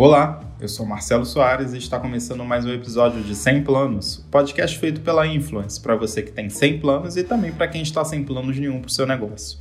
Olá, 0.00 0.40
eu 0.60 0.68
sou 0.68 0.86
Marcelo 0.86 1.26
Soares 1.26 1.72
e 1.72 1.78
está 1.78 1.98
começando 1.98 2.44
mais 2.44 2.64
um 2.64 2.72
episódio 2.72 3.20
de 3.20 3.34
100 3.34 3.64
Planos, 3.64 4.24
podcast 4.30 4.78
feito 4.78 5.00
pela 5.00 5.26
Influence, 5.26 5.80
para 5.80 5.96
você 5.96 6.22
que 6.22 6.30
tem 6.30 6.48
100 6.48 6.78
planos 6.78 7.16
e 7.16 7.24
também 7.24 7.50
para 7.50 7.66
quem 7.66 7.82
está 7.82 8.04
sem 8.04 8.22
planos 8.22 8.56
nenhum 8.56 8.78
para 8.78 8.86
o 8.86 8.92
seu 8.92 9.04
negócio. 9.04 9.58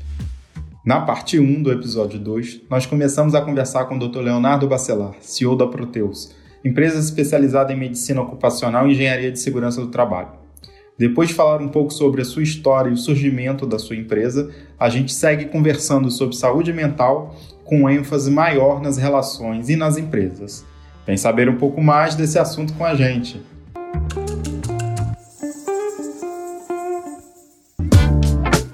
Na 0.85 1.01
parte 1.01 1.39
1 1.39 1.63
do 1.63 1.71
episódio 1.71 2.19
2, 2.19 2.61
nós 2.69 2.85
começamos 2.85 3.33
a 3.33 3.41
conversar 3.41 3.85
com 3.85 3.95
o 3.95 4.07
Dr. 4.07 4.19
Leonardo 4.19 4.67
Bacelar, 4.67 5.15
CEO 5.21 5.55
da 5.55 5.65
Proteus, 5.65 6.35
empresa 6.63 6.99
especializada 6.99 7.73
em 7.73 7.75
medicina 7.75 8.21
ocupacional 8.21 8.87
e 8.87 8.91
engenharia 8.91 9.31
de 9.31 9.39
segurança 9.39 9.81
do 9.81 9.87
trabalho. 9.87 10.33
Depois 10.99 11.29
de 11.29 11.33
falar 11.33 11.63
um 11.63 11.69
pouco 11.69 11.91
sobre 11.91 12.21
a 12.21 12.25
sua 12.25 12.43
história 12.43 12.91
e 12.91 12.93
o 12.93 12.97
surgimento 12.97 13.65
da 13.65 13.79
sua 13.79 13.95
empresa, 13.95 14.51
a 14.79 14.87
gente 14.87 15.13
segue 15.15 15.45
conversando 15.45 16.11
sobre 16.11 16.35
saúde 16.35 16.71
mental 16.71 17.35
com 17.67 17.89
ênfase 17.89 18.31
maior 18.31 18.81
nas 18.81 18.97
relações 18.97 19.69
e 19.69 19.75
nas 19.75 19.97
empresas. 19.97 20.65
Vem 21.05 21.17
saber 21.17 21.47
um 21.47 21.57
pouco 21.57 21.81
mais 21.81 22.15
desse 22.15 22.39
assunto 22.39 22.73
com 22.73 22.83
a 22.83 22.95
gente. 22.95 23.41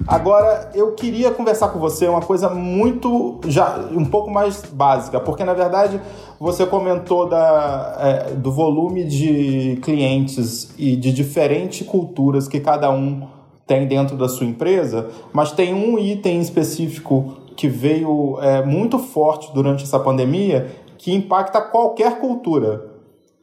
Agora, 0.08 0.70
eu 0.76 0.92
queria 0.92 1.32
conversar 1.32 1.70
com 1.70 1.80
você 1.80 2.08
uma 2.08 2.22
coisa 2.22 2.48
muito, 2.48 3.42
já 3.48 3.80
um 3.92 4.06
pouco 4.06 4.30
mais 4.30 4.62
básica, 4.62 5.20
porque 5.20 5.44
na 5.44 5.56
verdade 5.56 6.00
você 6.40 6.66
comentou 6.68 7.28
da, 7.28 7.98
é, 8.00 8.34
do 8.34 8.52
volume 8.52 9.06
de 9.06 9.80
clientes 9.82 10.73
e 10.78 10.96
de 10.96 11.12
diferentes 11.12 11.88
culturas 11.88 12.48
que 12.48 12.60
cada 12.60 12.92
um 12.92 13.28
tem 13.66 13.88
dentro 13.88 14.16
da 14.16 14.28
sua 14.28 14.46
empresa, 14.46 15.10
mas 15.32 15.52
tem 15.52 15.73
um 15.73 15.98
item 15.98 16.42
específico 16.42 17.43
que 17.56 17.68
veio 17.68 18.40
é, 18.42 18.64
muito 18.66 19.00
forte 19.00 19.54
durante 19.54 19.84
essa 19.84 20.00
pandemia 20.00 20.72
que 20.98 21.14
impacta 21.14 21.62
qualquer 21.62 22.20
cultura, 22.20 22.90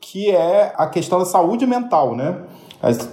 que 0.01 0.31
é 0.31 0.73
a 0.77 0.87
questão 0.87 1.19
da 1.19 1.25
saúde 1.25 1.67
mental, 1.67 2.17
né? 2.17 2.43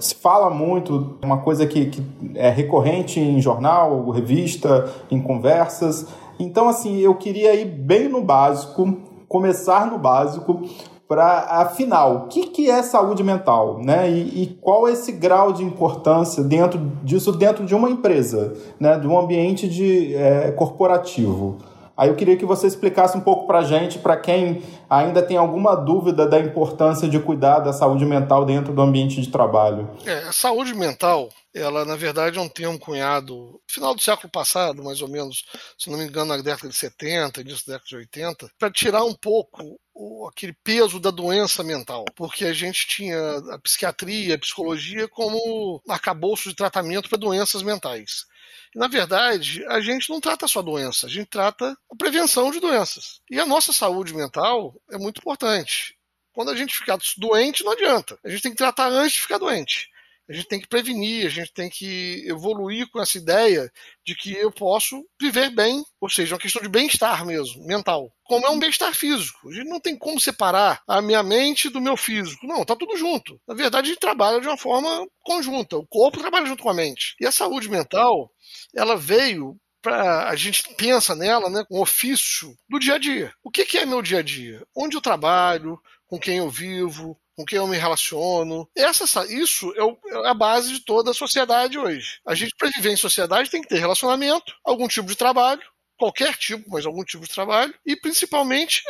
Se 0.00 0.14
fala 0.14 0.48
muito, 0.48 1.18
uma 1.22 1.42
coisa 1.42 1.66
que, 1.66 1.86
que 1.86 2.02
é 2.34 2.48
recorrente 2.48 3.20
em 3.20 3.38
jornal, 3.38 4.08
revista, 4.08 4.90
em 5.10 5.20
conversas. 5.20 6.06
Então, 6.40 6.68
assim, 6.68 6.98
eu 6.98 7.14
queria 7.14 7.54
ir 7.54 7.66
bem 7.66 8.08
no 8.08 8.22
básico, 8.22 8.96
começar 9.28 9.90
no 9.90 9.98
básico, 9.98 10.62
para 11.08 11.46
afinal, 11.62 12.16
o 12.16 12.28
que, 12.28 12.48
que 12.48 12.70
é 12.70 12.82
saúde 12.82 13.24
mental, 13.24 13.80
né? 13.82 14.10
E, 14.10 14.42
e, 14.42 14.46
qual 14.60 14.86
é 14.86 14.92
esse 14.92 15.10
grau 15.10 15.54
de 15.54 15.64
importância 15.64 16.44
dentro 16.44 16.78
disso 17.02 17.32
dentro 17.32 17.64
de 17.64 17.74
uma 17.74 17.88
empresa, 17.88 18.52
né? 18.78 18.98
De 18.98 19.08
um 19.08 19.18
ambiente 19.18 19.66
de 19.66 20.14
é, 20.14 20.52
corporativo. 20.52 21.56
Aí 21.96 22.10
eu 22.10 22.14
queria 22.14 22.36
que 22.36 22.44
você 22.44 22.68
explicasse 22.68 23.16
um 23.16 23.20
pouco 23.20 23.46
para 23.46 23.62
gente, 23.62 23.98
para 23.98 24.16
quem 24.16 24.62
ainda 24.88 25.20
tem 25.20 25.36
alguma 25.36 25.74
dúvida 25.74 26.28
da 26.28 26.38
importância 26.38 27.08
de 27.08 27.18
cuidar 27.18 27.58
da 27.58 27.72
saúde 27.72 28.04
mental 28.04 28.44
dentro 28.44 28.72
do 28.72 28.80
ambiente 28.80 29.20
de 29.20 29.28
trabalho. 29.30 29.88
É, 30.06 30.30
saúde 30.30 30.74
mental, 30.74 31.28
ela 31.60 31.84
na 31.84 31.96
verdade 31.96 32.38
é 32.38 32.40
um 32.40 32.48
termo 32.48 32.78
cunhado 32.78 33.60
final 33.68 33.94
do 33.94 34.02
século 34.02 34.30
passado, 34.30 34.82
mais 34.82 35.02
ou 35.02 35.08
menos, 35.08 35.44
se 35.78 35.90
não 35.90 35.98
me 35.98 36.04
engano, 36.04 36.34
na 36.34 36.42
década 36.42 36.68
de 36.68 36.76
70, 36.76 37.40
início 37.40 37.66
da 37.66 37.74
década 37.74 37.88
de 37.88 37.96
80, 37.96 38.50
para 38.58 38.70
tirar 38.70 39.04
um 39.04 39.14
pouco 39.14 39.78
o, 39.94 40.28
aquele 40.28 40.52
peso 40.64 41.00
da 41.00 41.10
doença 41.10 41.62
mental, 41.64 42.04
porque 42.14 42.44
a 42.44 42.52
gente 42.52 42.86
tinha 42.86 43.18
a 43.50 43.58
psiquiatria, 43.58 44.34
a 44.34 44.38
psicologia 44.38 45.08
como 45.08 45.82
arcabouço 45.88 46.48
de 46.48 46.54
tratamento 46.54 47.08
para 47.08 47.18
doenças 47.18 47.62
mentais. 47.62 48.26
Na 48.74 48.86
verdade, 48.86 49.64
a 49.66 49.80
gente 49.80 50.10
não 50.10 50.20
trata 50.20 50.46
só 50.46 50.62
doença, 50.62 51.06
a 51.06 51.10
gente 51.10 51.26
trata 51.26 51.76
a 51.90 51.96
prevenção 51.96 52.50
de 52.50 52.60
doenças. 52.60 53.20
E 53.30 53.40
a 53.40 53.46
nossa 53.46 53.72
saúde 53.72 54.14
mental 54.14 54.74
é 54.90 54.98
muito 54.98 55.18
importante. 55.18 55.96
Quando 56.32 56.50
a 56.50 56.56
gente 56.56 56.76
ficar 56.76 56.98
doente, 57.16 57.64
não 57.64 57.72
adianta. 57.72 58.18
A 58.24 58.28
gente 58.28 58.42
tem 58.42 58.52
que 58.52 58.58
tratar 58.58 58.88
antes 58.88 59.14
de 59.14 59.22
ficar 59.22 59.38
doente. 59.38 59.90
A 60.28 60.32
gente 60.32 60.48
tem 60.48 60.60
que 60.60 60.68
prevenir, 60.68 61.26
a 61.26 61.30
gente 61.30 61.52
tem 61.52 61.70
que 61.70 62.22
evoluir 62.26 62.86
com 62.90 63.00
essa 63.00 63.16
ideia 63.16 63.70
de 64.04 64.14
que 64.14 64.32
eu 64.32 64.52
posso 64.52 65.02
viver 65.20 65.50
bem, 65.50 65.82
ou 66.00 66.08
seja, 66.10 66.34
uma 66.34 66.40
questão 66.40 66.60
de 66.60 66.68
bem-estar 66.68 67.24
mesmo, 67.24 67.64
mental. 67.66 68.12
Como 68.24 68.46
é 68.46 68.50
um 68.50 68.58
bem-estar 68.58 68.94
físico. 68.94 69.48
A 69.48 69.54
gente 69.54 69.68
não 69.68 69.80
tem 69.80 69.96
como 69.96 70.20
separar 70.20 70.82
a 70.86 71.00
minha 71.00 71.22
mente 71.22 71.70
do 71.70 71.80
meu 71.80 71.96
físico. 71.96 72.46
Não, 72.46 72.64
tá 72.64 72.76
tudo 72.76 72.96
junto. 72.96 73.40
Na 73.48 73.54
verdade, 73.54 73.86
a 73.86 73.88
gente 73.90 74.00
trabalha 74.00 74.40
de 74.40 74.46
uma 74.46 74.58
forma 74.58 75.06
conjunta. 75.20 75.78
O 75.78 75.86
corpo 75.86 76.18
trabalha 76.18 76.46
junto 76.46 76.62
com 76.62 76.70
a 76.70 76.74
mente. 76.74 77.14
E 77.18 77.26
a 77.26 77.32
saúde 77.32 77.70
mental, 77.70 78.30
ela 78.76 78.96
veio 78.96 79.58
para 79.80 80.28
a 80.28 80.36
gente 80.36 80.74
pensa 80.74 81.14
nela, 81.14 81.48
né, 81.48 81.64
um 81.70 81.80
ofício 81.80 82.54
do 82.68 82.78
dia 82.78 82.94
a 82.94 82.98
dia. 82.98 83.32
O 83.42 83.50
que, 83.50 83.64
que 83.64 83.78
é 83.78 83.86
meu 83.86 84.02
dia 84.02 84.18
a 84.18 84.22
dia? 84.22 84.62
Onde 84.76 84.96
eu 84.96 85.00
trabalho, 85.00 85.80
com 86.08 86.18
quem 86.18 86.38
eu 86.38 86.50
vivo, 86.50 87.16
com 87.36 87.44
quem 87.44 87.58
eu 87.58 87.68
me 87.68 87.76
relaciono. 87.76 88.68
Essa, 88.76 89.24
isso 89.32 89.72
é, 89.76 90.16
é 90.24 90.28
a 90.28 90.34
base 90.34 90.72
de 90.72 90.80
toda 90.80 91.12
a 91.12 91.14
sociedade 91.14 91.78
hoje. 91.78 92.18
A 92.26 92.34
gente, 92.34 92.54
para 92.58 92.70
viver 92.70 92.90
em 92.90 92.96
sociedade, 92.96 93.50
tem 93.50 93.62
que 93.62 93.68
ter 93.68 93.78
relacionamento, 93.78 94.52
algum 94.64 94.88
tipo 94.88 95.06
de 95.06 95.16
trabalho, 95.16 95.62
qualquer 95.96 96.34
tipo, 96.36 96.68
mas 96.70 96.86
algum 96.86 97.04
tipo 97.04 97.24
de 97.24 97.32
trabalho, 97.32 97.74
e 97.84 97.94
principalmente 97.94 98.82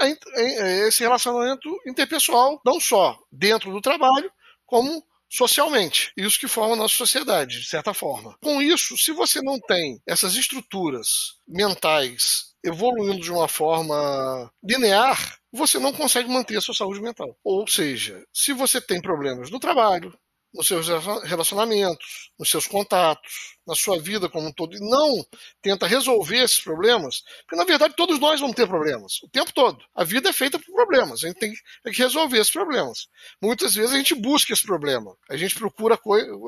esse 0.86 1.02
relacionamento 1.02 1.68
interpessoal, 1.86 2.60
não 2.64 2.78
só 2.80 3.18
dentro 3.32 3.70
do 3.72 3.80
trabalho, 3.80 4.30
como 4.64 5.02
socialmente. 5.30 6.12
Isso 6.16 6.38
que 6.38 6.48
forma 6.48 6.74
a 6.74 6.76
nossa 6.76 6.94
sociedade, 6.94 7.60
de 7.60 7.68
certa 7.68 7.92
forma. 7.92 8.36
Com 8.42 8.62
isso, 8.62 8.96
se 8.96 9.12
você 9.12 9.42
não 9.42 9.58
tem 9.60 10.00
essas 10.06 10.34
estruturas 10.34 11.36
mentais 11.46 12.54
evoluindo 12.64 13.20
de 13.20 13.30
uma 13.30 13.48
forma 13.48 14.50
linear, 14.62 15.37
você 15.52 15.78
não 15.78 15.92
consegue 15.92 16.28
manter 16.28 16.56
a 16.56 16.60
sua 16.60 16.74
saúde 16.74 17.00
mental. 17.00 17.36
Ou 17.42 17.66
seja, 17.66 18.24
se 18.32 18.52
você 18.52 18.80
tem 18.80 19.00
problemas 19.00 19.50
no 19.50 19.58
trabalho, 19.58 20.16
nos 20.52 20.66
seus 20.66 20.88
relacionamentos, 21.24 22.30
nos 22.38 22.50
seus 22.50 22.66
contatos, 22.66 23.56
na 23.66 23.74
sua 23.74 24.00
vida 24.00 24.30
como 24.30 24.48
um 24.48 24.52
todo, 24.52 24.74
e 24.74 24.80
não 24.80 25.22
tenta 25.60 25.86
resolver 25.86 26.42
esses 26.42 26.60
problemas, 26.60 27.22
porque 27.40 27.56
na 27.56 27.64
verdade 27.64 27.94
todos 27.94 28.18
nós 28.18 28.40
vamos 28.40 28.56
ter 28.56 28.66
problemas, 28.66 29.22
o 29.22 29.28
tempo 29.28 29.52
todo. 29.52 29.78
A 29.94 30.04
vida 30.04 30.30
é 30.30 30.32
feita 30.32 30.58
por 30.58 30.74
problemas, 30.74 31.22
a 31.22 31.28
gente 31.28 31.38
tem 31.38 31.52
que 31.52 32.02
resolver 32.02 32.38
esses 32.38 32.52
problemas. 32.52 33.08
Muitas 33.42 33.74
vezes 33.74 33.92
a 33.92 33.98
gente 33.98 34.14
busca 34.14 34.52
esse 34.52 34.64
problema, 34.64 35.14
a 35.30 35.36
gente 35.36 35.54
procura 35.54 35.98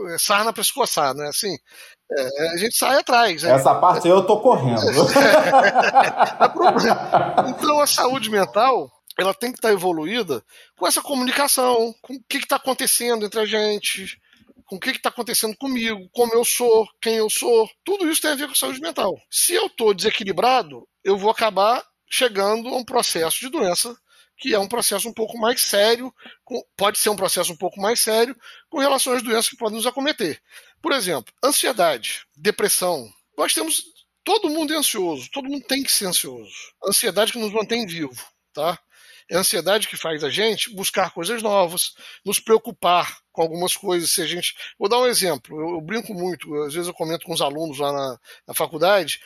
é, 0.08 0.18
sarna 0.18 0.52
para 0.52 0.62
escoçar, 0.62 1.14
né? 1.14 1.28
Assim, 1.28 1.54
é, 2.12 2.54
a 2.54 2.56
gente 2.56 2.76
sai 2.76 2.98
atrás. 2.98 3.42
Né? 3.42 3.52
Essa 3.52 3.74
parte 3.74 4.08
eu 4.08 4.26
tô 4.26 4.40
correndo. 4.40 4.80
é 4.80 4.92
então 7.50 7.80
a 7.80 7.86
saúde 7.86 8.30
mental 8.30 8.90
ela 9.20 9.34
tem 9.34 9.52
que 9.52 9.58
estar 9.58 9.72
evoluída 9.72 10.44
com 10.76 10.86
essa 10.86 11.02
comunicação, 11.02 11.94
com 12.02 12.14
o 12.14 12.22
que 12.28 12.38
está 12.38 12.56
acontecendo 12.56 13.26
entre 13.26 13.40
a 13.40 13.46
gente, 13.46 14.20
com 14.66 14.76
o 14.76 14.80
que 14.80 14.90
está 14.90 15.08
acontecendo 15.08 15.56
comigo, 15.56 16.08
como 16.12 16.32
eu 16.34 16.44
sou, 16.44 16.86
quem 17.00 17.16
eu 17.16 17.28
sou. 17.28 17.68
Tudo 17.84 18.10
isso 18.10 18.22
tem 18.22 18.30
a 18.30 18.36
ver 18.36 18.48
com 18.48 18.54
saúde 18.54 18.80
mental. 18.80 19.14
Se 19.30 19.54
eu 19.54 19.66
estou 19.66 19.92
desequilibrado, 19.92 20.86
eu 21.02 21.16
vou 21.16 21.30
acabar 21.30 21.84
chegando 22.08 22.68
a 22.68 22.76
um 22.76 22.84
processo 22.84 23.40
de 23.40 23.48
doença 23.48 23.96
que 24.40 24.54
é 24.54 24.58
um 24.58 24.66
processo 24.66 25.06
um 25.06 25.12
pouco 25.12 25.36
mais 25.36 25.60
sério, 25.60 26.12
pode 26.74 26.98
ser 26.98 27.10
um 27.10 27.16
processo 27.16 27.52
um 27.52 27.56
pouco 27.56 27.78
mais 27.78 28.00
sério 28.00 28.34
com 28.70 28.78
relação 28.78 29.12
às 29.12 29.22
doenças 29.22 29.50
que 29.50 29.56
podem 29.56 29.76
nos 29.76 29.86
acometer. 29.86 30.40
Por 30.80 30.92
exemplo, 30.92 31.32
ansiedade, 31.44 32.22
depressão. 32.34 33.08
Nós 33.36 33.52
temos. 33.52 33.82
Todo 34.24 34.50
mundo 34.50 34.72
é 34.72 34.76
ansioso, 34.76 35.30
todo 35.30 35.48
mundo 35.48 35.64
tem 35.66 35.82
que 35.82 35.90
ser 35.90 36.06
ansioso. 36.06 36.52
Ansiedade 36.86 37.32
que 37.32 37.38
nos 37.38 37.52
mantém 37.52 37.86
vivo, 37.86 38.22
tá? 38.52 38.78
É 39.30 39.36
a 39.36 39.40
ansiedade 39.40 39.86
que 39.86 39.96
faz 39.96 40.24
a 40.24 40.28
gente 40.28 40.74
buscar 40.74 41.12
coisas 41.12 41.40
novas, 41.40 41.94
nos 42.24 42.40
preocupar 42.40 43.16
com 43.30 43.42
algumas 43.42 43.76
coisas. 43.76 44.10
Se 44.10 44.20
a 44.20 44.26
gente, 44.26 44.56
vou 44.76 44.88
dar 44.88 44.98
um 44.98 45.06
exemplo. 45.06 45.56
Eu, 45.60 45.74
eu 45.76 45.80
brinco 45.80 46.12
muito. 46.12 46.52
Às 46.64 46.74
vezes 46.74 46.88
eu 46.88 46.94
comento 46.94 47.24
com 47.24 47.32
os 47.32 47.40
alunos 47.40 47.78
lá 47.78 47.92
na, 47.92 48.18
na 48.48 48.54
faculdade. 48.54 49.20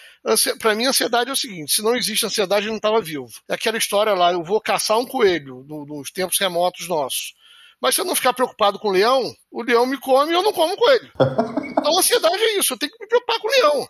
Para 0.58 0.74
mim, 0.74 0.84
ansiedade 0.84 1.30
é 1.30 1.32
o 1.32 1.36
seguinte: 1.36 1.72
se 1.72 1.82
não 1.82 1.96
existe 1.96 2.26
ansiedade, 2.26 2.66
eu 2.66 2.70
não 2.70 2.76
estava 2.76 3.00
vivo. 3.00 3.30
É 3.48 3.54
aquela 3.54 3.78
história 3.78 4.12
lá. 4.12 4.30
Eu 4.30 4.44
vou 4.44 4.60
caçar 4.60 4.98
um 4.98 5.06
coelho 5.06 5.64
no, 5.66 5.86
nos 5.86 6.10
tempos 6.10 6.38
remotos 6.38 6.86
nossos. 6.86 7.32
Mas 7.80 7.94
se 7.94 8.02
eu 8.02 8.04
não 8.04 8.14
ficar 8.14 8.34
preocupado 8.34 8.78
com 8.78 8.88
o 8.88 8.92
leão, 8.92 9.34
o 9.50 9.62
leão 9.62 9.86
me 9.86 9.98
come 9.98 10.32
e 10.32 10.34
eu 10.34 10.42
não 10.42 10.52
como 10.52 10.76
coelho. 10.76 11.10
Então, 11.78 11.96
a 11.96 11.98
ansiedade 11.98 12.42
é 12.42 12.58
isso. 12.58 12.74
Eu 12.74 12.78
tenho 12.78 12.92
que 12.92 13.02
me 13.02 13.08
preocupar 13.08 13.38
com 13.40 13.48
o 13.48 13.50
leão. 13.50 13.88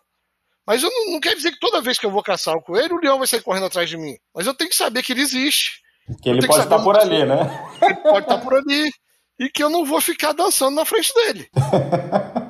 Mas 0.65 0.83
eu 0.83 0.91
não, 0.91 1.13
não 1.13 1.21
quer 1.21 1.35
dizer 1.35 1.51
que 1.51 1.61
toda 1.61 1.83
vez 1.83 1.99
que 1.99 2.07
eu 2.07 2.11
vou 2.11 2.23
caçar 2.23 2.55
o 2.55 2.63
coelho, 2.63 2.97
o 2.97 3.01
leão 3.01 3.19
vai 3.19 3.27
sair 3.27 3.43
correndo 3.43 3.67
atrás 3.67 3.91
de 3.91 3.97
mim. 3.97 4.17
Mas 4.33 4.47
eu 4.47 4.55
tenho 4.55 4.71
que 4.71 4.77
saber 4.77 5.03
que 5.03 5.13
ele 5.13 5.21
existe. 5.21 5.84
Que 6.23 6.29
ele 6.29 6.47
pode 6.47 6.65
estar 6.65 6.83
por 6.83 6.99
ali, 6.99 7.25
né? 7.25 7.69
Ele 7.81 7.95
pode 7.97 8.21
estar 8.21 8.39
por 8.39 8.55
ali. 8.55 8.91
E 9.39 9.49
que 9.49 9.63
eu 9.63 9.71
não 9.71 9.85
vou 9.85 10.01
ficar 10.01 10.33
dançando 10.33 10.77
na 10.77 10.85
frente 10.85 11.13
dele. 11.15 11.49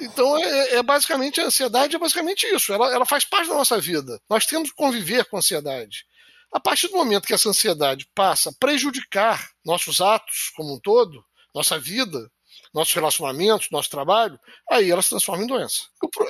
Então, 0.00 0.36
é, 0.36 0.74
é, 0.74 0.82
basicamente, 0.82 1.40
a 1.40 1.46
ansiedade 1.46 1.96
é 1.96 1.98
basicamente 1.98 2.46
isso. 2.46 2.72
Ela, 2.72 2.92
ela 2.92 3.06
faz 3.06 3.24
parte 3.24 3.48
da 3.48 3.54
nossa 3.54 3.80
vida. 3.80 4.20
Nós 4.28 4.44
temos 4.44 4.70
que 4.70 4.76
conviver 4.76 5.24
com 5.24 5.36
a 5.36 5.38
ansiedade. 5.38 6.04
A 6.52 6.60
partir 6.60 6.88
do 6.88 6.96
momento 6.96 7.26
que 7.26 7.34
essa 7.34 7.48
ansiedade 7.48 8.06
passa 8.14 8.50
a 8.50 8.52
prejudicar 8.60 9.44
nossos 9.64 10.00
atos 10.00 10.52
como 10.54 10.74
um 10.74 10.80
todo, 10.80 11.24
nossa 11.54 11.78
vida, 11.78 12.30
nossos 12.74 12.92
relacionamentos, 12.92 13.68
nosso 13.70 13.88
trabalho, 13.88 14.38
aí 14.68 14.90
ela 14.90 15.00
se 15.00 15.10
transforma 15.10 15.44
em 15.44 15.46
doença. 15.46 15.82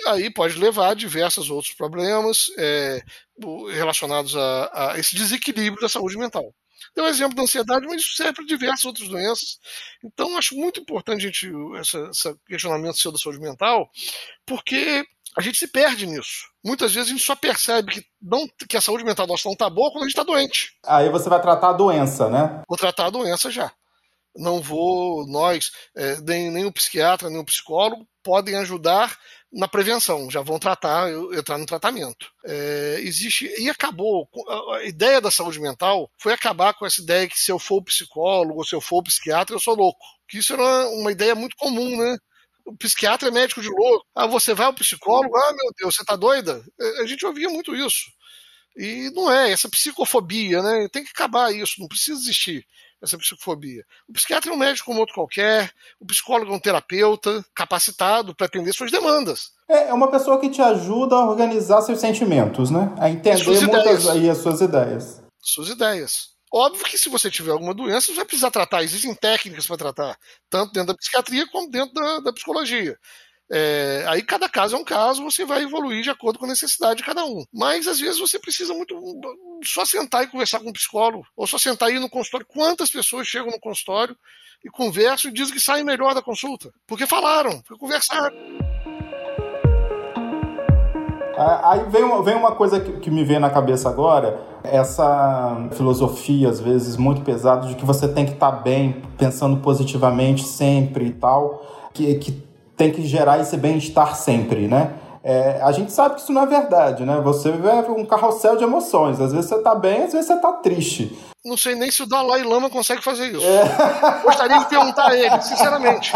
Aí 0.09 0.31
pode 0.33 0.59
levar 0.59 0.91
a 0.91 0.95
diversos 0.95 1.49
outros 1.49 1.75
problemas 1.75 2.51
é, 2.59 3.03
relacionados 3.73 4.37
a, 4.37 4.93
a 4.93 4.99
esse 4.99 5.17
desequilíbrio 5.17 5.81
da 5.81 5.89
saúde 5.89 6.19
mental. 6.19 6.55
Deu 6.95 7.05
um 7.05 7.09
exemplo 7.09 7.35
da 7.35 7.43
ansiedade, 7.43 7.87
mas 7.87 8.03
isso 8.03 8.17
serve 8.17 8.35
para 8.35 8.45
diversas 8.45 8.85
outras 8.85 9.09
doenças. 9.09 9.59
Então, 10.05 10.37
acho 10.37 10.55
muito 10.55 10.81
importante 10.81 11.23
a 11.23 11.27
gente, 11.27 11.51
esse 11.81 12.37
questionamento 12.47 12.99
seu 12.99 13.11
da 13.11 13.19
saúde 13.19 13.41
mental, 13.41 13.89
porque 14.47 15.05
a 15.37 15.41
gente 15.41 15.59
se 15.59 15.67
perde 15.67 16.07
nisso. 16.07 16.47
Muitas 16.65 16.95
vezes 16.95 17.11
a 17.11 17.13
gente 17.13 17.25
só 17.25 17.35
percebe 17.35 17.93
que, 17.93 18.05
não, 18.21 18.47
que 18.69 18.77
a 18.77 18.81
saúde 18.81 19.05
mental 19.05 19.27
nossa 19.27 19.49
não 19.49 19.55
está 19.55 19.69
boa 19.69 19.91
quando 19.91 20.05
a 20.05 20.07
gente 20.07 20.17
está 20.17 20.23
doente. 20.23 20.77
Aí 20.85 21.09
você 21.09 21.29
vai 21.29 21.41
tratar 21.41 21.71
a 21.71 21.73
doença, 21.73 22.29
né? 22.29 22.63
Vou 22.69 22.79
tratar 22.79 23.07
a 23.07 23.11
doença 23.11 23.51
já. 23.51 23.73
Não 24.37 24.61
vou, 24.61 25.27
nós, 25.27 25.71
é, 25.97 26.21
nem, 26.23 26.51
nem 26.51 26.65
o 26.65 26.73
psiquiatra, 26.73 27.31
nem 27.31 27.39
o 27.39 27.45
psicólogo, 27.45 28.07
podem 28.23 28.57
ajudar 28.57 29.17
na 29.53 29.69
prevenção, 29.69 30.29
já 30.29 30.41
vão 30.41 30.59
tratar, 30.59 31.09
entrar 31.33 31.57
no 31.59 31.67
tratamento. 31.67 32.29
É, 32.45 32.97
existe, 33.01 33.47
e 33.59 33.71
acabou, 33.71 34.29
a 34.75 34.85
ideia 34.85 35.21
da 35.21 35.31
saúde 35.31 35.61
mental 35.61 36.11
foi 36.19 36.33
acabar 36.33 36.75
com 36.75 36.85
essa 36.85 37.01
ideia 37.01 37.29
que 37.29 37.39
se 37.39 37.53
eu 37.53 37.59
for 37.59 37.83
psicólogo 37.83 38.59
ou 38.59 38.65
se 38.65 38.75
eu 38.75 38.81
for 38.81 39.03
psiquiatra, 39.03 39.55
eu 39.55 39.61
sou 39.61 39.77
louco. 39.77 40.05
Que 40.29 40.39
isso 40.39 40.53
era 40.55 40.89
uma 40.89 41.13
ideia 41.13 41.35
muito 41.35 41.57
comum, 41.57 41.97
né? 41.97 42.17
o 42.65 42.77
psiquiatra 42.77 43.29
é 43.29 43.31
médico 43.31 43.61
de 43.61 43.69
louco. 43.69 44.07
Ah, 44.15 44.27
você 44.27 44.55
vai 44.55 44.67
ao 44.67 44.75
psicólogo? 44.75 45.37
Ah, 45.37 45.53
meu 45.53 45.73
Deus, 45.79 45.95
você 45.95 46.05
tá 46.05 46.17
doida? 46.17 46.65
É, 46.81 47.03
a 47.03 47.07
gente 47.07 47.25
ouvia 47.27 47.49
muito 47.49 47.75
isso. 47.75 48.11
E 48.77 49.11
não 49.11 49.31
é, 49.31 49.53
essa 49.53 49.69
psicofobia, 49.69 50.63
né? 50.63 50.89
Tem 50.91 51.05
que 51.05 51.11
acabar 51.11 51.55
isso, 51.55 51.75
não 51.79 51.87
precisa 51.87 52.19
existir 52.19 52.67
essa 53.05 53.19
psicofobia. 53.19 53.85
O 54.09 54.13
psiquiatra 54.13 54.51
é 54.51 54.55
um 54.55 54.59
médico 54.59 54.87
como 54.87 55.01
outro 55.01 55.15
qualquer, 55.15 55.71
o 56.01 56.07
psicólogo 56.07 56.53
é 56.53 56.57
um 56.57 56.61
terapeuta 56.61 57.45
capacitado 57.55 58.35
para 58.35 58.47
atender 58.47 58.73
suas 58.73 58.91
demandas. 58.91 59.53
É, 59.69 59.89
é 59.89 59.95
uma 59.95 60.11
pessoa 60.11 60.41
que 60.41 60.51
te 60.51 60.61
ajuda 60.61 61.15
a 61.15 61.31
organizar 61.31 61.81
seus 61.83 62.01
sentimentos, 62.01 62.71
né? 62.71 62.93
A 62.99 63.09
entender 63.09 63.45
muitas 63.45 64.09
aí 64.09 64.29
as 64.29 64.39
suas 64.39 64.61
ideias. 64.61 65.23
Suas 65.41 65.69
ideias. 65.69 66.35
Óbvio 66.53 66.85
que 66.85 66.97
se 66.97 67.09
você 67.09 67.31
tiver 67.31 67.51
alguma 67.51 67.75
doença, 67.75 68.07
você 68.07 68.15
vai 68.15 68.25
precisar 68.25 68.51
tratar. 68.51 68.85
Existem 68.85 69.13
técnicas 69.15 69.67
para 69.67 69.77
tratar, 69.77 70.19
tanto 70.49 70.73
dentro 70.73 70.89
da 70.89 70.95
psiquiatria 70.95 71.47
como 71.49 71.69
dentro 71.69 71.93
da, 71.95 72.21
da 72.21 72.33
psicologia. 72.33 72.97
É, 73.51 74.05
aí 74.09 74.23
cada 74.23 74.49
caso 74.49 74.75
é 74.75 74.79
um 74.79 74.85
caso, 74.85 75.23
você 75.23 75.45
vai 75.45 75.63
evoluir 75.63 76.03
de 76.03 76.11
acordo 76.11 76.39
com 76.39 76.47
a 76.47 76.49
necessidade 76.49 76.99
de 76.99 77.03
cada 77.05 77.25
um. 77.25 77.45
Mas 77.53 77.87
às 77.87 78.01
vezes 78.01 78.19
você 78.19 78.39
precisa 78.39 78.73
muito 78.73 78.95
só 79.65 79.85
sentar 79.85 80.25
e 80.25 80.29
conversar 80.29 80.61
com 80.61 80.71
um 80.71 80.73
psicólogo, 80.73 81.27
ou 81.37 81.47
só 81.47 81.59
sentar 81.59 81.91
e 81.91 81.97
ir 81.97 82.01
no 82.01 82.09
consultório. 82.09 82.47
Quantas 82.47 82.91
pessoas 82.91 83.27
chegam 83.27 83.51
no 83.51 83.61
consultório 83.61 84.17
e 84.65 84.71
conversam 84.71 85.31
e 85.31 85.35
dizem 85.35 85.55
que 85.55 85.61
saem 85.61 85.85
melhor 85.85 86.15
da 86.15 86.23
consulta? 86.23 86.73
Porque 86.87 87.07
falaram, 87.07 87.61
porque 87.63 87.81
conversaram. 87.81 88.35
Aí 91.37 91.91
vem 91.91 92.05
uma, 92.05 92.23
vem 92.23 92.37
uma 92.37 92.53
coisa 92.53 92.79
que, 92.79 93.01
que 93.01 93.11
me 93.11 93.25
vem 93.25 93.41
na 93.41 93.51
cabeça 93.51 93.89
agora, 93.89 94.41
essa 94.63 95.69
filosofia, 95.73 96.49
às 96.49 96.61
vezes, 96.61 96.97
muito 96.97 97.23
pesada, 97.23 97.67
de 97.67 97.75
que 97.75 97.85
você 97.85 98.07
tem 98.07 98.25
que 98.25 98.33
estar 98.35 98.53
tá 98.53 98.59
bem, 98.59 99.03
pensando 99.19 99.61
positivamente 99.61 100.45
sempre 100.45 101.07
e 101.07 101.13
tal, 101.13 101.91
que, 101.93 102.15
que 102.17 102.45
tem 102.77 102.93
que 102.93 103.07
gerar 103.07 103.41
esse 103.41 103.57
bem-estar 103.57 104.17
sempre, 104.17 104.67
né? 104.69 104.95
É, 105.27 105.59
a 105.63 105.73
gente 105.73 105.91
sabe 105.91 106.17
que 106.17 106.21
isso 106.21 106.33
não 106.35 106.43
é 106.43 106.47
verdade, 106.47 107.03
né? 107.03 107.19
Você 107.23 107.51
vê 107.51 107.71
um 107.89 108.05
carrossel 108.05 108.59
de 108.59 108.65
emoções. 108.65 109.19
Às 109.19 109.33
vezes 109.33 109.49
você 109.49 109.63
tá 109.63 109.75
bem, 109.75 110.03
às 110.03 110.13
vezes 110.13 110.27
você 110.27 110.39
tá 110.39 110.53
triste. 110.53 111.17
Não 111.43 111.57
sei 111.57 111.75
nem 111.75 111.91
se 111.91 112.03
o 112.03 112.07
Dalai 112.07 112.43
Lama 112.43 112.69
consegue 112.69 113.03
fazer 113.03 113.33
isso. 113.33 113.43
É. 113.43 114.23
Gostaria 114.23 114.59
de 114.59 114.69
perguntar 114.69 115.09
a 115.09 115.17
ele, 115.17 115.41
sinceramente. 115.41 116.13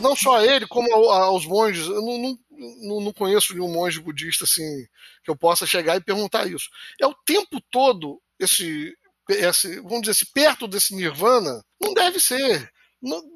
Não 0.00 0.16
só 0.16 0.38
a 0.38 0.44
ele, 0.44 0.66
como 0.66 0.92
aos 0.92 1.46
monges. 1.46 1.86
Eu 1.86 2.02
não, 2.02 2.36
não, 2.80 3.00
não, 3.00 3.12
conheço 3.12 3.54
nenhum 3.54 3.72
monge 3.72 4.00
budista 4.00 4.44
assim 4.44 4.86
que 5.24 5.30
eu 5.30 5.36
possa 5.36 5.64
chegar 5.64 5.96
e 5.96 6.04
perguntar 6.04 6.44
isso. 6.48 6.68
É 7.00 7.06
o 7.06 7.14
tempo 7.24 7.60
todo 7.70 8.20
esse, 8.40 8.92
esse 9.28 9.76
vamos 9.82 10.00
dizer 10.00 10.12
assim, 10.12 10.26
perto 10.34 10.66
desse 10.66 10.96
nirvana, 10.96 11.62
não 11.80 11.94
deve 11.94 12.18
ser. 12.18 12.68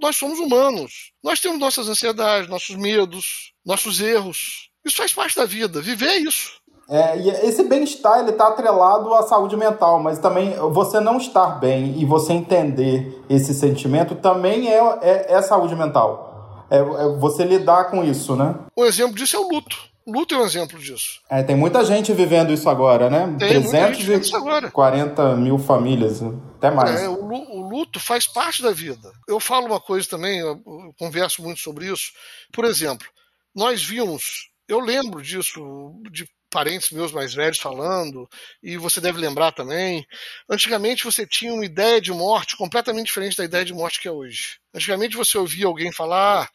Nós 0.00 0.16
somos 0.16 0.38
humanos. 0.38 1.12
Nós 1.22 1.40
temos 1.40 1.58
nossas 1.58 1.88
ansiedades, 1.88 2.48
nossos 2.48 2.76
medos, 2.76 3.52
nossos 3.64 4.00
erros. 4.00 4.70
Isso 4.84 4.96
faz 4.96 5.12
parte 5.12 5.36
da 5.36 5.44
vida. 5.44 5.80
Viver 5.80 6.08
é 6.08 6.18
isso. 6.18 6.52
É, 6.88 7.18
e 7.18 7.28
esse 7.28 7.64
bem-estar 7.64 8.20
ele 8.20 8.30
está 8.30 8.46
atrelado 8.46 9.12
à 9.12 9.24
saúde 9.24 9.56
mental, 9.56 10.00
mas 10.00 10.20
também 10.20 10.54
você 10.72 11.00
não 11.00 11.16
estar 11.16 11.58
bem 11.58 12.00
e 12.00 12.04
você 12.04 12.32
entender 12.32 13.24
esse 13.28 13.52
sentimento 13.52 14.14
também 14.14 14.68
é, 14.68 14.78
é, 15.02 15.32
é 15.32 15.42
saúde 15.42 15.74
mental 15.74 16.26
é, 16.70 16.78
é 16.78 17.18
você 17.18 17.44
lidar 17.44 17.90
com 17.90 18.04
isso, 18.04 18.36
né? 18.36 18.54
Um 18.76 18.84
exemplo 18.84 19.14
disso 19.14 19.36
é 19.36 19.38
o 19.38 19.48
luto. 19.48 19.76
Luto 20.06 20.36
é 20.36 20.38
um 20.38 20.44
exemplo 20.44 20.78
disso. 20.78 21.20
É, 21.28 21.42
tem 21.42 21.56
muita 21.56 21.84
gente 21.84 22.12
vivendo 22.12 22.52
isso 22.52 22.68
agora, 22.68 23.10
né? 23.10 23.36
Tem 23.38 23.60
340 23.68 25.36
mil 25.36 25.58
famílias, 25.58 26.22
até 26.56 26.70
mais. 26.70 27.00
É, 27.00 27.08
o, 27.08 27.24
o, 27.24 27.68
luto 27.68 27.98
faz 27.98 28.26
parte 28.26 28.62
da 28.62 28.70
vida. 28.70 29.10
Eu 29.26 29.40
falo 29.40 29.66
uma 29.66 29.80
coisa 29.80 30.08
também, 30.08 30.38
eu, 30.38 30.62
eu 30.64 30.94
converso 30.96 31.42
muito 31.42 31.60
sobre 31.60 31.90
isso. 31.92 32.12
Por 32.52 32.64
exemplo, 32.64 33.06
nós 33.52 33.82
vimos, 33.84 34.48
eu 34.68 34.78
lembro 34.78 35.20
disso, 35.20 35.60
de 36.12 36.24
parentes 36.50 36.90
meus 36.90 37.12
mais 37.12 37.34
velhos 37.34 37.58
falando, 37.58 38.28
e 38.62 38.76
você 38.76 39.00
deve 39.00 39.18
lembrar 39.18 39.52
também. 39.52 40.06
Antigamente 40.48 41.04
você 41.04 41.26
tinha 41.26 41.52
uma 41.52 41.64
ideia 41.64 42.00
de 42.00 42.12
morte 42.12 42.56
completamente 42.56 43.06
diferente 43.06 43.36
da 43.36 43.44
ideia 43.44 43.64
de 43.64 43.74
morte 43.74 44.00
que 44.00 44.08
é 44.08 44.12
hoje. 44.12 44.58
Antigamente 44.72 45.16
você 45.16 45.36
ouvia 45.36 45.66
alguém 45.66 45.90
falar, 45.92 46.48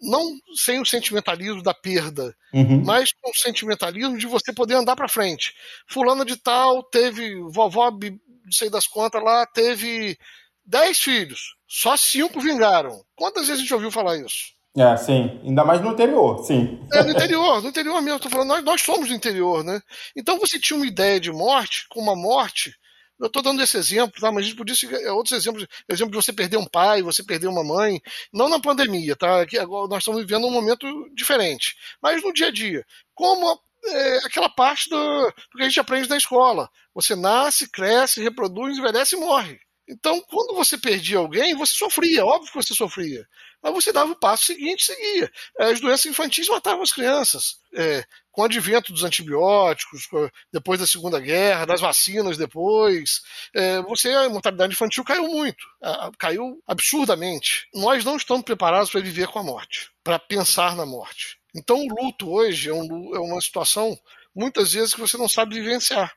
não 0.00 0.36
sem 0.56 0.80
o 0.80 0.86
sentimentalismo 0.86 1.62
da 1.62 1.72
perda, 1.72 2.34
uhum. 2.52 2.82
mas 2.84 3.10
com 3.12 3.30
o 3.30 3.34
sentimentalismo 3.34 4.18
de 4.18 4.26
você 4.26 4.52
poder 4.52 4.74
andar 4.74 4.96
para 4.96 5.08
frente. 5.08 5.54
Fulano 5.88 6.24
de 6.24 6.36
tal 6.36 6.82
teve, 6.82 7.34
vovó, 7.50 7.90
não 7.90 8.52
sei 8.52 8.68
das 8.68 8.86
contas 8.86 9.22
lá, 9.22 9.46
teve 9.46 10.18
dez 10.64 10.98
filhos, 10.98 11.54
só 11.66 11.96
cinco 11.96 12.40
vingaram. 12.40 13.02
Quantas 13.14 13.46
vezes 13.46 13.60
a 13.60 13.62
gente 13.62 13.74
ouviu 13.74 13.90
falar 13.90 14.16
isso? 14.16 14.58
É, 14.76 14.96
sim. 14.96 15.40
Ainda 15.44 15.64
mais 15.64 15.80
no 15.80 15.92
interior, 15.92 16.44
sim. 16.44 16.78
É, 16.92 17.02
no 17.02 17.10
interior, 17.10 17.62
no 17.62 17.68
interior 17.68 18.00
mesmo. 18.00 18.20
Tô 18.20 18.30
falando, 18.30 18.48
nós, 18.48 18.64
nós 18.64 18.80
somos 18.80 19.08
do 19.08 19.14
interior, 19.14 19.64
né? 19.64 19.80
Então 20.16 20.38
você 20.38 20.58
tinha 20.58 20.76
uma 20.76 20.86
ideia 20.86 21.18
de 21.18 21.32
morte, 21.32 21.86
com 21.88 22.00
uma 22.00 22.14
morte. 22.14 22.72
Eu 23.20 23.26
estou 23.26 23.42
dando 23.42 23.62
esse 23.62 23.76
exemplo, 23.76 24.20
tá? 24.20 24.30
Mas 24.30 24.44
a 24.44 24.48
gente 24.48 24.56
podia 24.56 24.74
é, 25.00 25.12
outros 25.12 25.32
exemplos. 25.32 25.66
Exemplo 25.88 26.12
de 26.12 26.24
você 26.24 26.32
perder 26.32 26.56
um 26.56 26.66
pai, 26.66 27.02
você 27.02 27.22
perder 27.22 27.48
uma 27.48 27.64
mãe. 27.64 28.00
Não 28.32 28.48
na 28.48 28.60
pandemia, 28.60 29.16
tá? 29.16 29.42
Aqui, 29.42 29.58
agora 29.58 29.88
nós 29.88 29.98
estamos 29.98 30.20
vivendo 30.20 30.46
um 30.46 30.52
momento 30.52 30.86
diferente. 31.14 31.76
Mas 32.00 32.22
no 32.22 32.32
dia 32.32 32.48
a 32.48 32.52
dia. 32.52 32.84
Como 33.14 33.60
é, 33.86 34.18
aquela 34.18 34.48
parte 34.48 34.88
do, 34.88 34.96
do 34.96 35.56
que 35.56 35.62
a 35.62 35.68
gente 35.68 35.80
aprende 35.80 36.08
na 36.08 36.16
escola. 36.16 36.68
Você 36.94 37.14
nasce, 37.14 37.70
cresce, 37.70 38.22
reproduz, 38.22 38.76
envelhece 38.76 39.16
e 39.16 39.20
morre. 39.20 39.58
Então, 39.88 40.20
quando 40.28 40.54
você 40.54 40.76
perdia 40.76 41.16
alguém, 41.16 41.54
você 41.54 41.72
sofria, 41.72 42.24
óbvio 42.24 42.52
que 42.52 42.62
você 42.62 42.74
sofria. 42.74 43.26
Mas 43.62 43.72
você 43.72 43.90
dava 43.90 44.12
o 44.12 44.16
passo 44.16 44.44
seguinte 44.44 44.82
e 44.82 44.84
seguia. 44.84 45.32
As 45.58 45.80
doenças 45.80 46.04
infantis 46.04 46.46
matavam 46.46 46.82
as 46.82 46.92
crianças. 46.92 47.56
É, 47.74 48.04
com 48.30 48.42
o 48.42 48.44
advento 48.44 48.92
dos 48.92 49.02
antibióticos, 49.02 50.06
depois 50.52 50.78
da 50.78 50.86
Segunda 50.86 51.18
Guerra, 51.18 51.64
das 51.64 51.80
vacinas 51.80 52.36
depois, 52.36 53.22
é, 53.54 53.80
você 53.80 54.10
a 54.10 54.28
mortalidade 54.28 54.74
infantil 54.74 55.02
caiu 55.04 55.26
muito, 55.26 55.64
caiu 56.18 56.62
absurdamente. 56.66 57.66
Nós 57.74 58.04
não 58.04 58.16
estamos 58.16 58.44
preparados 58.44 58.90
para 58.90 59.00
viver 59.00 59.28
com 59.28 59.38
a 59.38 59.42
morte, 59.42 59.90
para 60.04 60.18
pensar 60.18 60.76
na 60.76 60.84
morte. 60.84 61.38
Então 61.54 61.78
o 61.78 61.88
luto 61.88 62.30
hoje 62.30 62.68
é, 62.68 62.74
um, 62.74 63.16
é 63.16 63.18
uma 63.18 63.40
situação 63.40 63.98
muitas 64.34 64.72
vezes 64.74 64.92
que 64.92 65.00
você 65.00 65.16
não 65.16 65.28
sabe 65.28 65.54
vivenciar. 65.54 66.12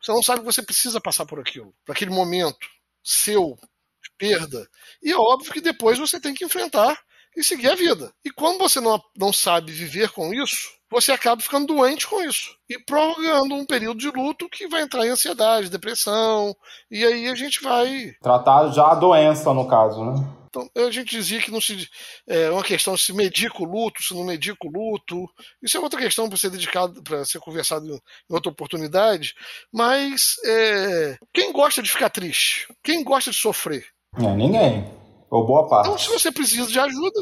Você 0.00 0.12
não 0.12 0.22
sabe 0.22 0.40
que 0.40 0.46
você 0.46 0.62
precisa 0.62 1.00
passar 1.00 1.24
por 1.24 1.40
aquilo, 1.40 1.74
por 1.84 1.92
aquele 1.92 2.10
momento 2.10 2.68
seu 3.04 3.56
de 4.02 4.10
perda. 4.18 4.66
E 5.02 5.12
é 5.12 5.16
óbvio 5.16 5.52
que 5.52 5.60
depois 5.60 5.98
você 5.98 6.18
tem 6.18 6.34
que 6.34 6.44
enfrentar 6.44 6.98
e 7.36 7.44
seguir 7.44 7.70
a 7.70 7.74
vida. 7.74 8.12
E 8.24 8.30
quando 8.30 8.58
você 8.58 8.80
não, 8.80 9.00
não 9.16 9.32
sabe 9.32 9.72
viver 9.72 10.10
com 10.10 10.32
isso, 10.32 10.70
você 10.90 11.12
acaba 11.12 11.42
ficando 11.42 11.74
doente 11.74 12.06
com 12.06 12.22
isso. 12.22 12.56
E 12.68 12.78
prorrogando 12.78 13.54
um 13.54 13.66
período 13.66 13.98
de 13.98 14.10
luto 14.10 14.48
que 14.48 14.68
vai 14.68 14.82
entrar 14.82 15.04
em 15.04 15.10
ansiedade, 15.10 15.68
depressão. 15.68 16.54
E 16.90 17.04
aí 17.04 17.28
a 17.28 17.34
gente 17.34 17.62
vai. 17.62 18.12
Tratar 18.22 18.68
já 18.68 18.92
a 18.92 18.94
doença, 18.94 19.52
no 19.52 19.68
caso, 19.68 20.04
né? 20.04 20.43
Então, 20.54 20.86
a 20.86 20.90
gente 20.90 21.10
dizia 21.10 21.40
que 21.40 21.50
não 21.50 21.60
se 21.60 21.88
é 22.28 22.48
uma 22.50 22.62
questão 22.62 22.96
se 22.96 23.12
medica 23.12 23.60
o 23.60 23.64
luto, 23.64 24.02
se 24.02 24.14
não 24.14 24.24
medica 24.24 24.58
o 24.64 24.70
luto. 24.70 25.28
Isso 25.60 25.76
é 25.76 25.80
outra 25.80 26.00
questão 26.00 26.28
para 26.28 26.38
ser 26.38 26.50
dedicado, 26.50 27.02
para 27.02 27.24
ser 27.24 27.40
conversado 27.40 27.86
em 27.86 28.00
outra 28.34 28.52
oportunidade. 28.52 29.34
Mas 29.72 30.36
é, 30.44 31.16
quem 31.32 31.52
gosta 31.52 31.82
de 31.82 31.90
ficar 31.90 32.10
triste? 32.10 32.68
Quem 32.82 33.02
gosta 33.02 33.32
de 33.32 33.36
sofrer? 33.36 33.84
É, 34.16 34.34
ninguém. 34.36 34.88
Ou 35.28 35.44
boa 35.44 35.68
parte. 35.68 35.88
Então, 35.88 35.98
se 35.98 36.08
você 36.08 36.30
precisa 36.30 36.70
de 36.70 36.78
ajuda, 36.78 37.20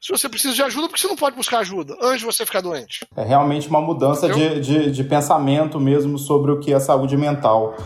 se 0.00 0.10
você 0.10 0.28
precisa 0.28 0.54
de 0.54 0.62
ajuda, 0.62 0.88
porque 0.88 1.00
você 1.00 1.06
não 1.06 1.16
pode 1.16 1.36
buscar 1.36 1.58
ajuda 1.58 1.94
antes 2.00 2.20
de 2.20 2.24
você 2.24 2.46
ficar 2.46 2.60
doente? 2.60 3.06
É 3.14 3.22
realmente 3.22 3.68
uma 3.68 3.80
mudança 3.80 4.28
de, 4.28 4.60
de, 4.60 4.90
de, 4.90 5.04
pensamento 5.04 5.78
mesmo 5.78 6.18
sobre 6.18 6.50
o 6.50 6.58
que 6.58 6.72
é 6.72 6.80
saúde 6.80 7.16
mental. 7.16 7.76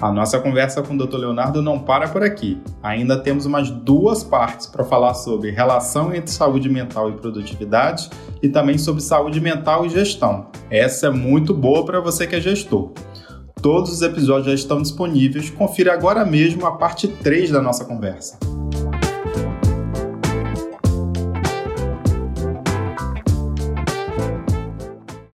A 0.00 0.12
nossa 0.12 0.38
conversa 0.38 0.82
com 0.82 0.94
o 0.94 0.98
Dr. 0.98 1.16
Leonardo 1.16 1.62
não 1.62 1.78
para 1.78 2.06
por 2.08 2.22
aqui. 2.22 2.60
Ainda 2.82 3.16
temos 3.16 3.46
umas 3.46 3.70
duas 3.70 4.22
partes 4.22 4.66
para 4.66 4.84
falar 4.84 5.14
sobre 5.14 5.50
relação 5.50 6.14
entre 6.14 6.30
saúde 6.30 6.68
mental 6.68 7.08
e 7.08 7.14
produtividade 7.14 8.10
e 8.42 8.48
também 8.48 8.76
sobre 8.76 9.02
saúde 9.02 9.40
mental 9.40 9.86
e 9.86 9.88
gestão. 9.88 10.48
Essa 10.70 11.06
é 11.06 11.10
muito 11.10 11.54
boa 11.54 11.84
para 11.84 11.98
você 11.98 12.26
que 12.26 12.36
é 12.36 12.40
gestor. 12.40 12.90
Todos 13.62 13.90
os 13.90 14.02
episódios 14.02 14.46
já 14.48 14.54
estão 14.54 14.82
disponíveis. 14.82 15.48
Confira 15.48 15.94
agora 15.94 16.26
mesmo 16.26 16.66
a 16.66 16.72
parte 16.72 17.08
3 17.08 17.50
da 17.50 17.62
nossa 17.62 17.86
conversa. 17.86 18.38